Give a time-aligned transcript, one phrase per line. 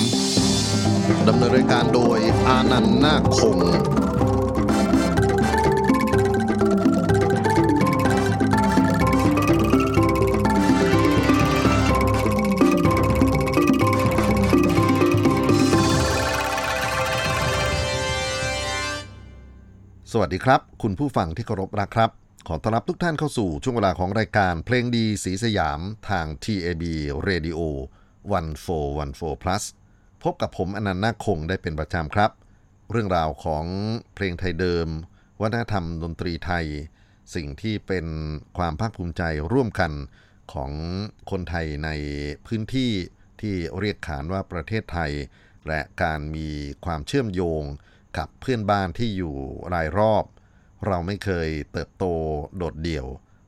[1.27, 3.59] ดำเนินรายการโดยอานันต์นาคคง
[20.17, 22.09] สวัสดีครับ คุณผู้ฟังที่เคารพรักครับ
[22.47, 25.79] ขอต้อนรับทุกท่านเข้าสู่ช่วงเวลาของรายการเพลงดีสีสยาม
[26.09, 26.83] ทาง TAB
[27.27, 27.59] Radio
[28.31, 29.63] 1414 plus
[30.23, 32.31] พบกับผมอนันต์นาคคงได้เป็นประจำครับ
[32.91, 33.65] เรื่องราวของ
[34.15, 34.87] เพลงไทยเดิม
[35.41, 36.65] วัฒนธรรมดนตรีไทย
[37.35, 38.05] สิ่งที่เป็น
[38.57, 39.91] ความภาคภูมิใจร่วมกัน
[40.53, 40.71] ของ
[41.31, 41.89] คนไทยใน
[42.45, 42.91] พื้นที่
[43.41, 45.11] ที่เรียกขานว่าประเทศไทย
[45.67, 46.49] และการมี
[46.85, 47.63] ความเชื่อมโยง
[48.17, 49.35] กับเพื่อนบ้านที่อยู่
[49.73, 50.25] รายรอบ
[50.87, 52.05] เราไม่เคยเติบโต
[52.57, 53.05] โดดเดี่ยว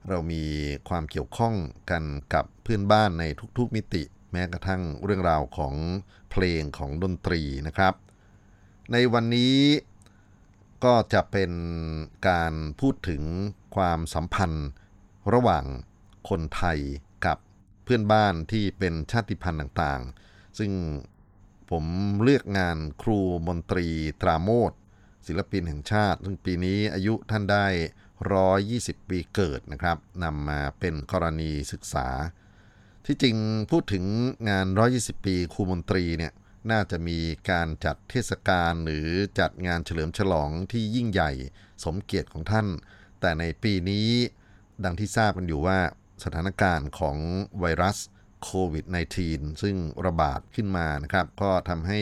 [0.09, 0.43] เรามี
[0.89, 1.55] ความเกี่ยวข้อง
[1.89, 3.23] กันกับเพื่อนบ้านใน
[3.57, 5.75] ทุกๆมิติ แม้กระทั่งเรื่องราวของ
[6.31, 7.93] เพลงของดนตรีนะครับ
[8.91, 9.57] ในวันนี้
[10.83, 11.51] ก็จะเป็น
[12.29, 13.23] การพูดถึง
[13.75, 14.67] ความสัมพันธ์
[15.33, 15.65] ระหว่าง
[16.29, 16.79] คนไทย
[17.25, 17.37] กับ
[17.83, 20.71] เพื่อนบ้านที่เป็นชาติพันธุ์ต่างๆ ซึ่ง
[21.69, 21.85] ผม
[22.23, 23.87] เลือกงานครูมนตรี
[24.21, 24.71] ตราโมด
[25.27, 27.65] ศิลปินแห่งชาติ ซึ่งปีนี้อายุท่านได้
[28.37, 32.07] 120 ปีเกิดนะครับนำมาเป็นกรณีศึกษา
[33.05, 33.35] ที่จริง
[33.71, 34.05] พูดถึง
[34.49, 34.65] งาน
[34.95, 36.33] 120 ปีครูมนตรีเนี่ย
[36.71, 39.07] น่าจะมีการจัดเทศกาลหรือ
[39.39, 41.31] จัดงานเฉลิมฉลองที่ยิ่งใหญ่
[41.83, 42.67] สมเกียรติของท่าน
[43.19, 44.09] แต่ในปีนี้
[44.83, 45.79] ดังที่ทราบกันอยู่ว่า
[46.23, 47.17] สถานการณ์ของ
[47.59, 47.97] ไวรัส
[48.47, 48.85] โควิด
[49.23, 49.75] -19 ซึ่ง
[50.05, 52.01] ระบาดขึ้นมานะครับ ก็ทำให้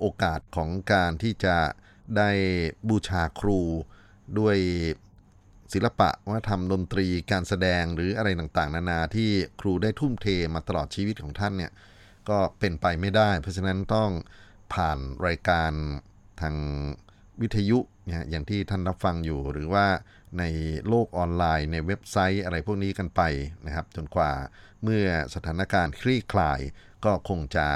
[0.00, 1.56] โอกาสของการที่จะ
[2.16, 2.30] ได้
[2.88, 3.60] บูชาครู
[4.38, 4.56] ด้วย
[5.72, 9.30] ศิลปะวัฒนธรรมดนตรีการแสดงหรืออะไรต่างๆ นานาที่
[9.60, 11.72] ครูได้ทุ่มเทมาตลอดชีวิตของท่านเนี่ย
[12.28, 14.10] ก็เป็นไปไม่ได้ เพราะฉะนั้นต้อง
[14.74, 15.70] ผ่านรายการ
[16.40, 16.56] ทาง
[17.40, 17.78] วิทยุ
[18.10, 19.86] นี่ยอย่างที่ท่านรับฟังอยู่หรือว่า
[20.38, 20.44] ใน
[20.88, 23.22] โลกออนไลน์ในเว็บไซต์อะไรพวกนี้กันไป
[23.66, 24.32] นะครับ จนกว่า
[24.82, 26.60] เมื่อสถานการณ์คลี่คลาย
[27.04, 27.68] ก็คงจะ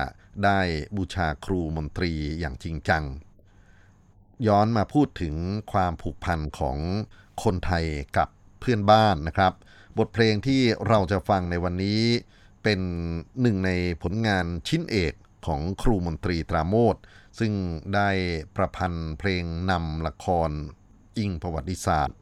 [0.44, 0.60] ได้
[0.96, 3.04] บูชาครูมนตรีอย่างจริงจัง
[4.46, 5.34] ย้อนมาพูดถึง
[5.72, 6.78] ความผูกพันของ
[7.42, 7.84] คนไทย
[8.16, 8.28] กับ
[8.60, 9.52] เพื่อนบ้านนะครับ
[9.98, 12.02] บทเพลงที่เราจะฟังในวันนี้
[12.62, 12.80] เป็น
[13.40, 13.70] หนึ่งใน
[14.02, 15.14] ผลงานชิ้นเอก
[15.46, 16.96] ของครูมนตรีตราโมด
[17.38, 17.52] ซึ่ง
[17.94, 18.10] ได้
[18.56, 20.50] ประพันธ์เพลงนำละคร
[21.18, 22.18] อิงประวัติศาสตร์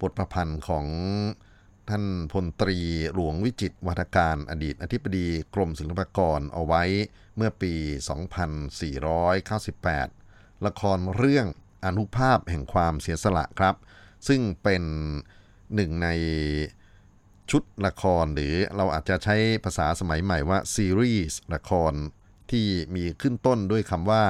[0.00, 0.86] บทประพันธ์ของ
[1.90, 2.78] ท่านพลตรี
[3.14, 6.82] หลวงวิจิตวัฒการอดีตอธิบดีกรมศิลปากรเอาไว้
[7.36, 7.74] เมื่อปี
[9.40, 11.46] 2498 ละครเรื่อง
[11.84, 13.74] อนุภาพแห่งความเสียสละครับ
[14.28, 14.82] ซึ่งเป็น
[15.74, 16.08] หนึ่งใน
[17.50, 21.92] ชุดละครหรือเราอาจจะใช้ภาษาสมัยใหม่ว่าซีรีส์ละคร
[22.50, 24.24] ที่มีขึ้นต้นด้วยคำว่า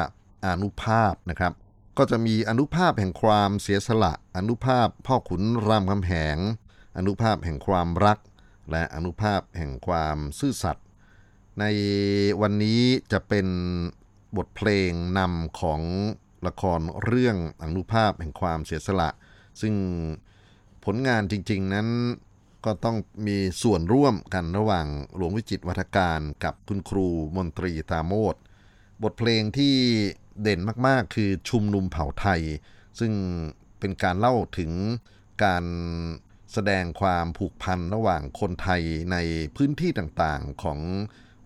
[0.46, 1.52] อนุภาพนะครับ
[1.98, 6.36] ก็จะมีอนุภาพแห่งความเสียสละ อนุภาพพ่อขุนรามคำแหง
[6.96, 8.18] อนุภาพแห่งความรัก
[8.70, 10.86] และอนุภาพแห่งความซื่อสัตย์
[11.60, 11.64] ใน
[12.40, 12.82] วันนี้
[13.12, 13.46] จะเป็น
[14.36, 15.80] บทเพลงนำของ
[16.46, 19.08] ละครเรื่องอนุภาพแห่งความเสียสละ
[19.60, 19.74] ซึ่ง
[20.84, 21.88] ผลงานจริง ๆนั้น
[22.64, 24.86] ก็ต้องมีส่วนร่วมกันระหว่าง
[25.16, 28.34] หลวงวิจิตวัฒการกับคุณครูมนตรีตาโมด
[29.02, 29.76] บทเพลงที่
[30.42, 32.40] เด่นมากๆ คือชุมนุมเผ่าไทย
[32.98, 33.12] ซึ่ง
[33.80, 34.70] เป็นการเล่าถึง
[35.44, 35.64] การ
[36.52, 38.82] แสดงความผูกพันระหว่างคนไทย
[39.12, 39.16] ใน
[39.56, 40.78] พื้นที่ต่างๆของ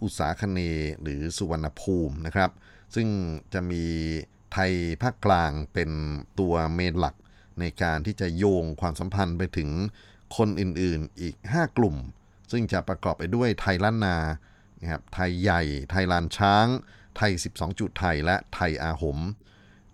[0.03, 0.61] อุตสาคเน
[1.03, 2.51] หรือสุวรรณภูมินะครับ
[2.95, 3.09] ซึ่ง
[3.55, 3.85] จะมี
[4.53, 4.73] ไทย
[5.03, 5.91] ภาคกลางเป็น
[6.41, 7.15] ตัวเมนหลัก
[7.61, 9.71] ในการที่จะโยงความสัมพันธ์ไปถึง
[10.37, 11.97] คนอื่นๆอีก 5 กลุ่ม
[12.51, 14.17] ซึ่งจะประกอบไปด้วยไทยล้านนา
[14.81, 16.67] นะครับไทยใหญ่ ไทยลานช้าง
[17.17, 19.19] ไทย 12 จุดไทยและไทยอาหม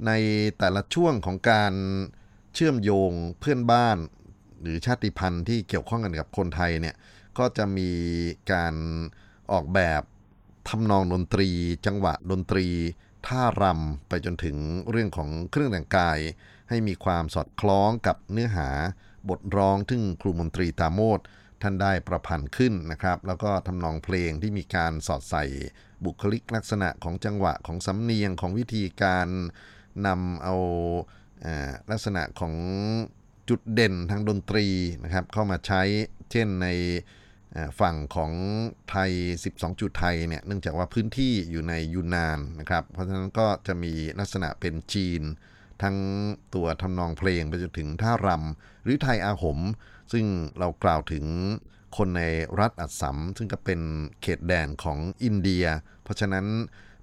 [0.07, 0.11] ใน
[0.59, 1.75] แต่ละช่วงของการ
[2.55, 3.97] เชื่อมโยงเพื่อนบ้าน
[4.61, 6.97] หรือชาติพันธุ์ที่เกี่ยวข้องกันกับคนไทยเนี่ย
[7.39, 7.91] ก็จะมี
[8.53, 8.75] การ
[9.53, 10.03] ออกแบบ
[10.69, 11.51] ทำนองดนตรี
[11.87, 12.67] จังหวะดนตรี
[13.27, 14.57] ท่ารำไปจนถึง
[14.91, 16.19] เรื่องของเครื่องแต่งกาย
[16.69, 18.69] ให้มีความสอดคล้องกับเนื้อหา
[19.29, 21.21] บทร้องทึ่งครูมนตรีตาโมด
[21.63, 25.45] ท่านได้ประพันธ์ขึ้นนะครับ แล้วก็ทำนองเพลงที่มีการสอดใส่
[26.05, 29.29] บุคลิกลักษณะของจังหวะของสำเนียงของวิธีการ
[30.07, 30.55] นำเอา
[31.45, 32.55] อ่าลักษณะของ
[33.49, 34.67] จุดเด่นทางดนตรี
[35.05, 35.83] นะครับเข้ามาใช้
[36.31, 36.69] เช่นใน
[37.81, 38.33] ฝั่งของ
[38.91, 39.11] ไทย
[39.47, 45.23] 12 จุดไทยเนี่ยเนื่องจากว่าพื้นที่อยู่ในยูนนานนะครับ เพราะฉะนั้นก็จะมีลักษณะเป็นจีน
[45.83, 45.97] ทั้ง
[46.55, 49.59] ตัวทำนองเพลงไปจนถึงท่ารำหรือไทยอาหม
[50.13, 50.25] ซึ่ง
[50.59, 51.25] เรากล่าวถึง
[51.97, 52.23] คนใน
[52.61, 53.81] รัฐอัสสัมซึ่งก็เป็น
[54.21, 55.65] เขตแดนของอินเดีย
[56.03, 56.47] เพราะฉะนั้น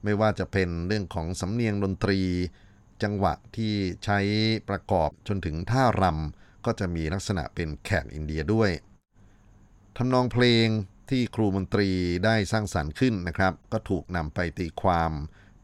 [0.04, 2.20] ไม่ว่าจะเป็นเรื่องของสำเนียงดนตรี
[3.04, 4.20] จังหวะที่ใช้
[4.70, 8.72] ประกอบจนถึงท่ารำก็จะมีลักษณะเป็นแขกอินเดียด้วย
[9.98, 10.68] ทำนองเพลง
[11.10, 11.90] ที่ครูมนตรี
[12.26, 15.12] ได้สร้างสรรค์ขึ้นนะครับ ก็ถูกนำไปตีความ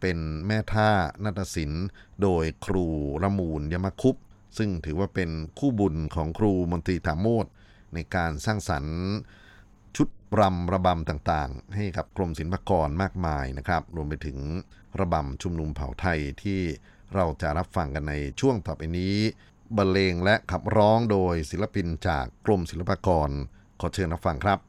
[0.01, 0.17] เป็น
[0.47, 0.91] แม่ท่า
[1.23, 1.85] นาฏศิลป์
[2.21, 2.85] โดยครู
[3.23, 4.15] ระมูลยมคุป
[4.57, 5.29] ซึ่งถือว่าเป็น
[5.59, 7.45] คู่บุญของครูมนตรีถามโมด
[7.93, 8.97] ในการสร้างสรรค์
[9.95, 10.07] ชุด
[10.39, 14.37] รำระบำต่างๆ ให้กับกรมศิลปากรมากมายนะครับ รวมไปถึง
[14.99, 16.59] ระบำชุมนุมเผ่าไทยที่
[17.15, 19.15] เราจะรับฟังกันในช่วงต่อไปนี้
[19.77, 23.29] บรรเลงและขับร้องโดยศิลปินจากกรมศิลปากร
[23.79, 24.59] ขอเชิญรับฟังครับ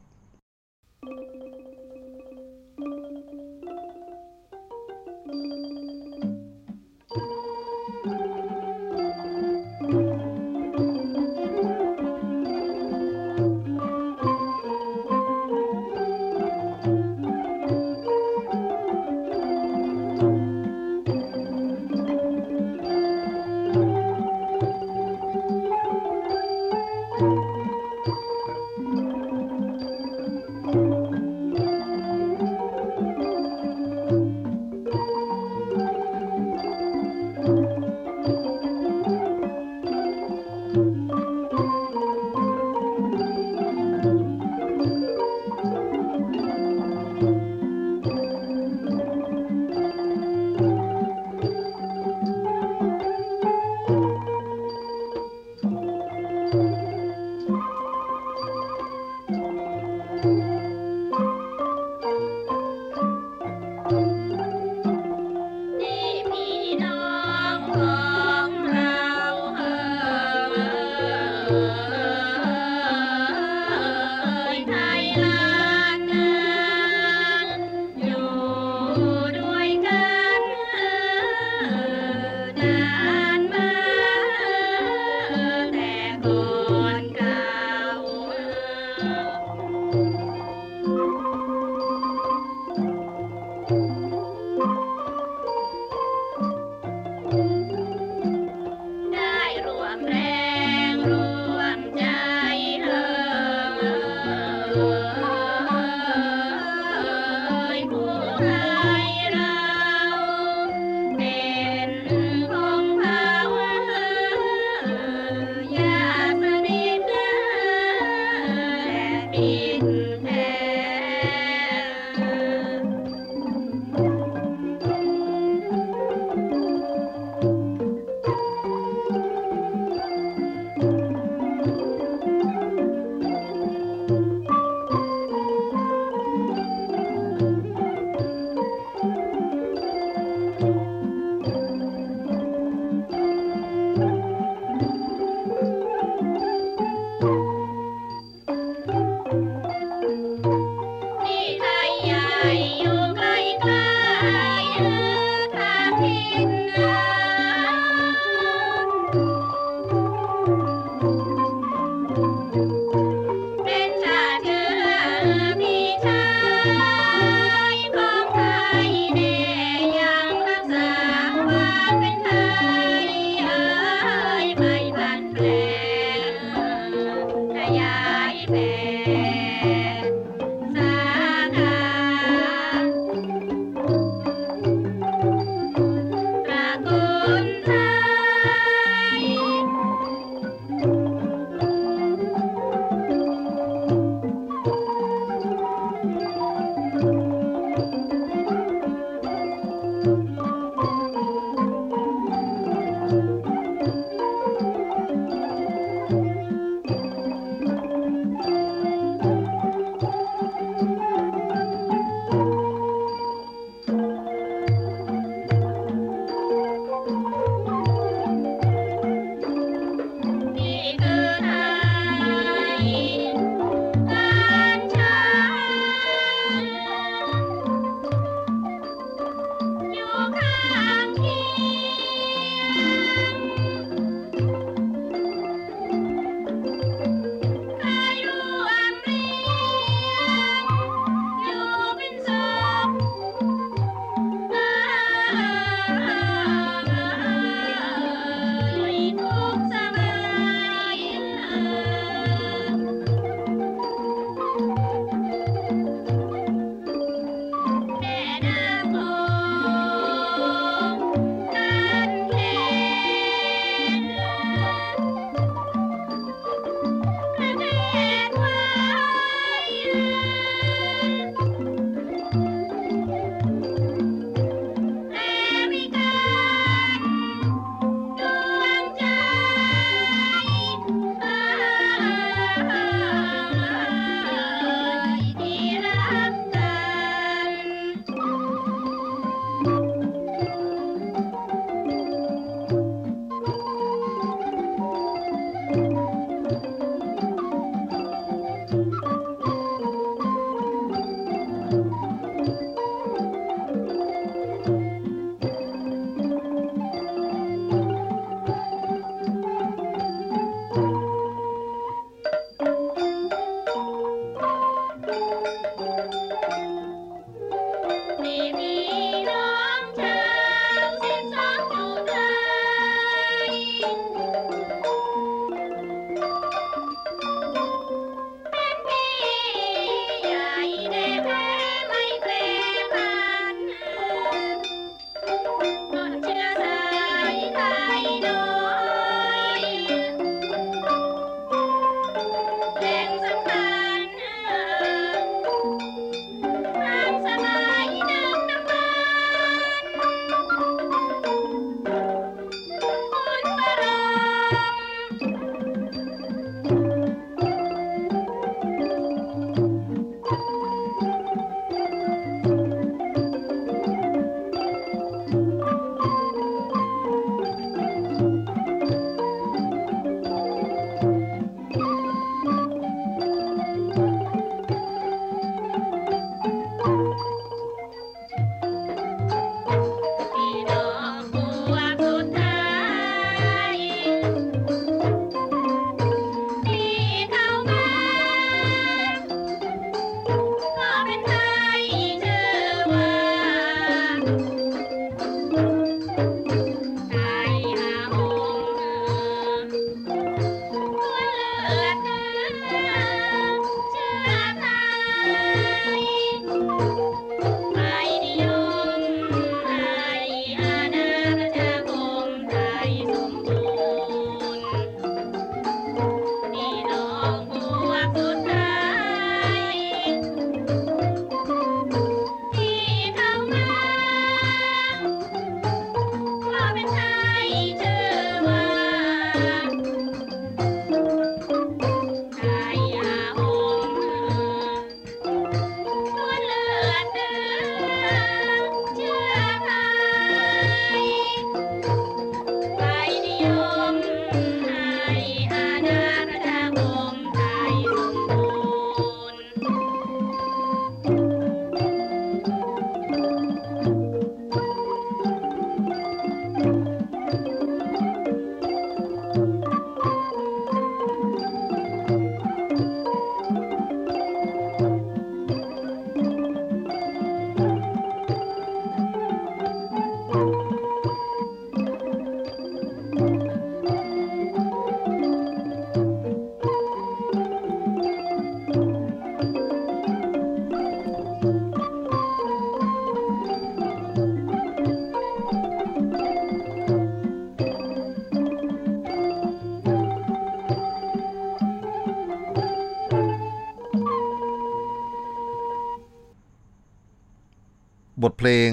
[498.29, 498.71] ทเพลง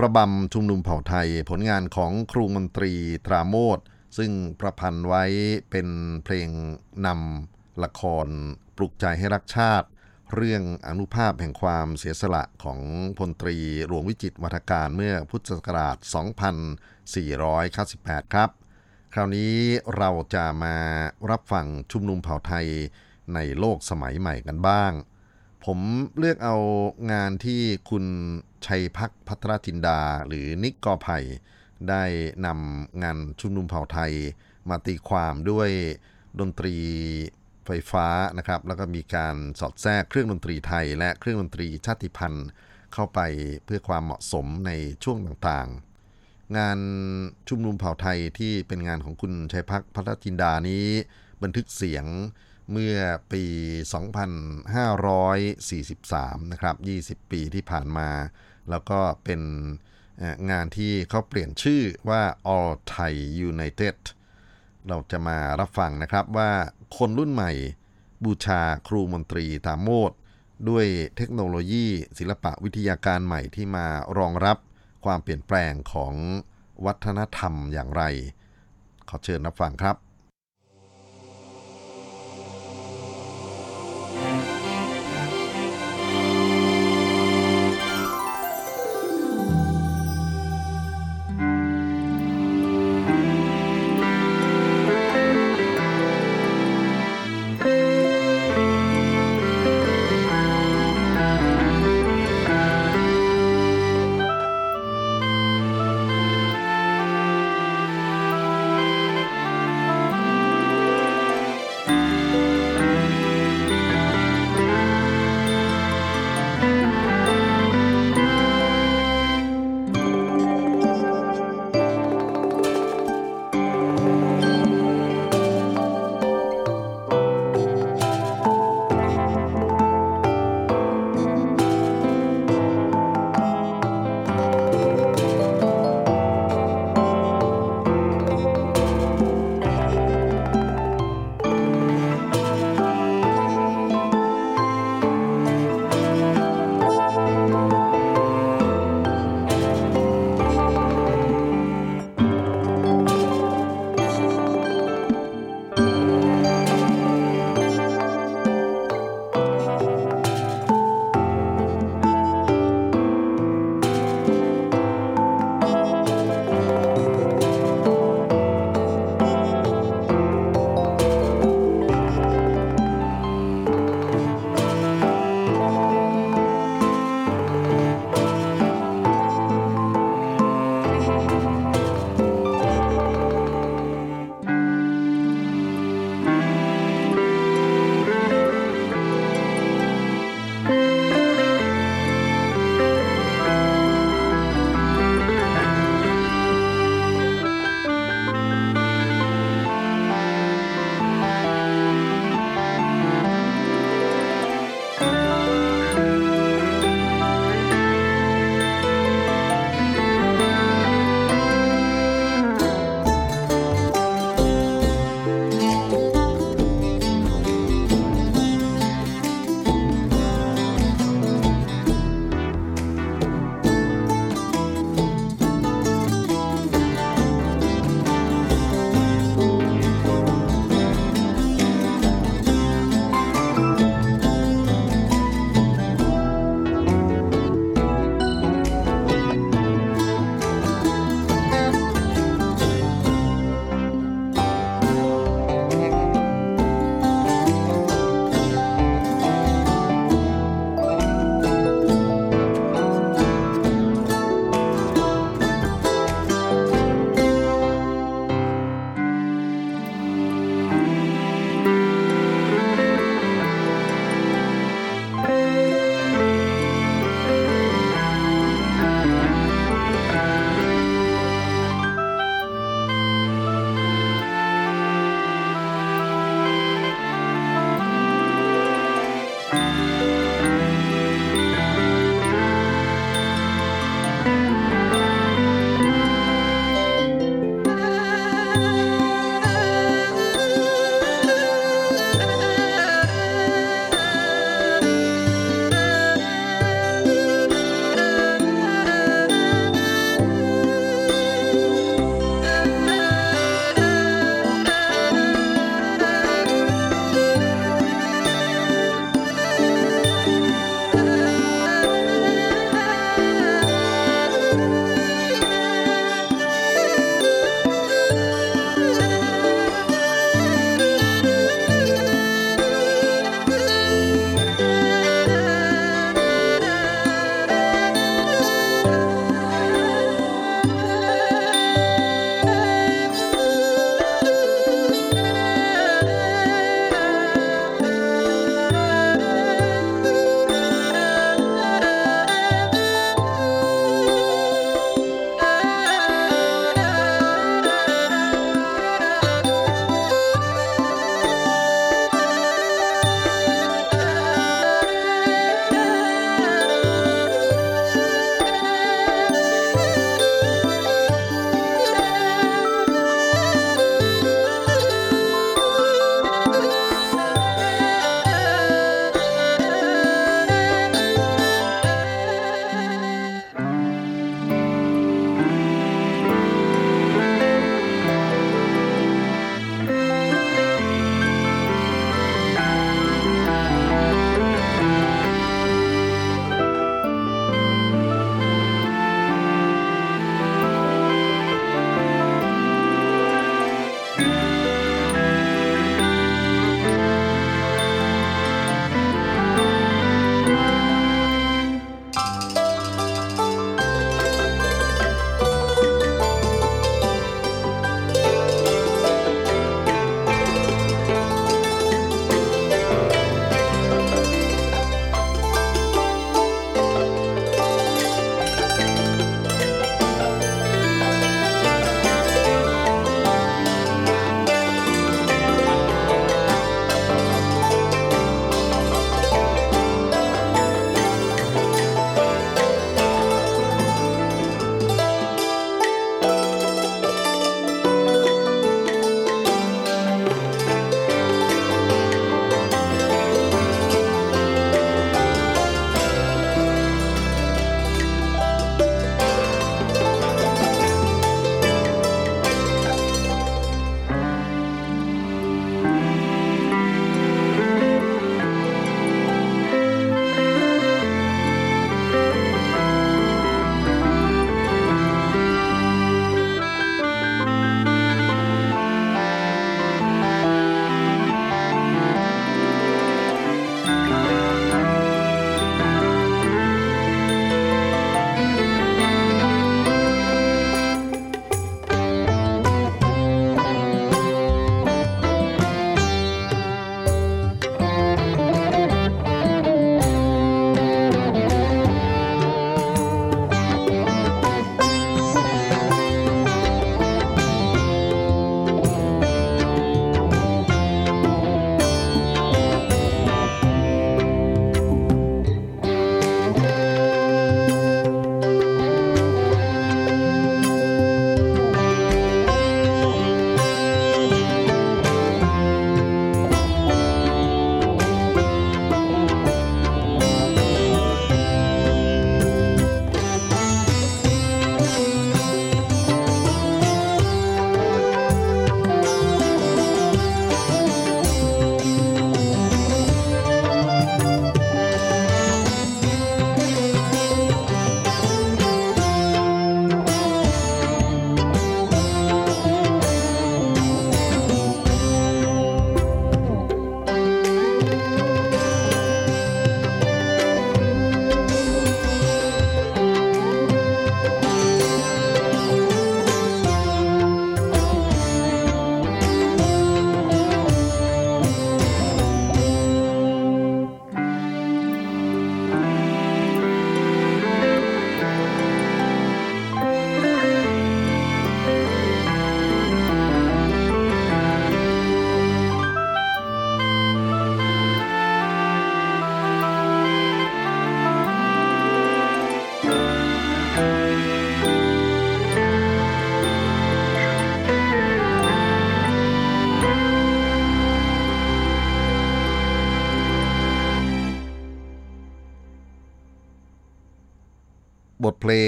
[0.00, 2.92] ระบำชุมนุมเผ่าไทย ผลงานของครูมนตรี
[3.26, 3.78] ตราโมท
[4.18, 5.24] ซึ่งประพันธ์ไว้
[5.70, 5.88] เป็น
[6.24, 6.48] เพลง
[7.06, 8.26] นำละคร
[8.76, 9.86] ปลุกใจให้รักชาติ
[10.34, 12.80] เรื่องอนุภาพแห่งความเสียสละของ
[13.18, 15.96] พลตรีหลวงวิจิตวัฒการเมื่อพุทธศักราช
[17.54, 18.50] 2498 ครับ
[19.12, 19.54] คราวนี้
[19.96, 20.76] เราจะมา
[21.30, 22.66] รับฟังชุมนุมเผ่าไทย
[23.34, 24.92] ในโลกสมัยใหม่กันบ้าง
[25.64, 25.78] ผม
[26.18, 26.56] เลือกเอา
[27.12, 27.60] งานที่
[27.90, 28.04] คุณ
[28.66, 31.18] ชัยพักพัทรจินดา หรือนิกกอไผ่
[31.88, 32.04] ได้
[32.46, 34.12] นำงานชุมนุมเผ่าไทย
[34.68, 35.70] มาตีความด้วย
[36.40, 36.76] ดนตรี
[37.66, 38.06] ไฟฟ้า
[38.38, 42.48] นะครับ แล้วก็มีการสอดแทรกเครื่องดนตรีไทย และเครื่องดนตรีชาติพันธุ์
[42.94, 43.20] เข้าไป
[43.64, 44.72] เพื่อความเหมาะสมใน
[45.04, 46.78] ช่วงต่างๆ งาน
[47.48, 50.86] ชุมนุมเผ่าไทยที่เป็นงานของคุณชัยพักพัทรจินดานี้
[51.42, 52.04] บันทึกเสียง
[52.72, 52.96] เมื่อ
[53.32, 53.44] ปี
[55.54, 56.76] 2543 นะครับ
[57.24, 58.10] 20 ปีที่ผ่านมา
[58.70, 59.40] แล้วก็เป็น
[60.50, 62.22] งานที่เขาเปลี่ยนชื่อว่า
[62.54, 63.12] All Thai
[63.50, 63.96] United
[64.88, 66.50] เราจะมารับฟังนะครับว่า
[66.96, 67.52] คนรุ่นใหม่
[68.24, 70.12] บูชาครูมนตรีตามโมด
[70.68, 71.86] ด้วยเทคโนโลยี
[72.18, 73.86] ศิลปะวิทยาการใหม่ที่มา
[74.18, 74.58] รองรับ
[75.04, 76.14] ความเปลี่ยนแปลงของ
[76.86, 78.02] วัฒนธรรมอย่างไร
[79.08, 79.96] ขอเชิญรับฟังครับ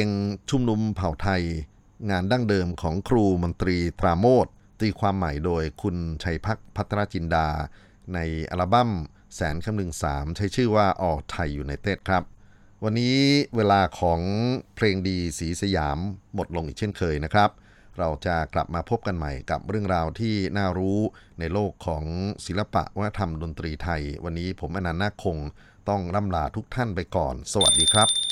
[0.04, 0.06] ง
[0.50, 1.42] ชุมนุมเผ่าไทย
[2.10, 4.46] งานดั้งเดิมของครูมนตรีตราโมท
[4.80, 7.48] ตีความใหม่โดยคุณชัยพักพัทรจินดา
[8.14, 8.18] ใน
[8.50, 8.90] อัลบั้ม
[9.34, 12.22] แสนคำนึงสามใช้ชื่อว่าออไทยอยู่ในเต็ดครับ
[12.84, 13.16] วันนี้
[13.56, 14.20] เวลาของ
[14.76, 15.98] เพลงดีสีสยาม
[16.34, 17.50] หมดลงอีกเช่นเคยนะครับ
[17.98, 20.98] เราจะกลับมาพบกันใหม่กับเรื่องราวที่น่ารู้
[21.38, 22.04] ในโลกของ
[22.46, 25.38] ศิลปะวัฒนธรรมดนตรีไทย วันนี้ผมอนันต์นาคคง
[25.88, 28.29] ต้องล่ำลาทุกท่านไปก่อน สวัสดีครับ